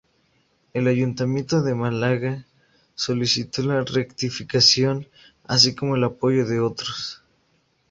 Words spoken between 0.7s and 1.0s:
El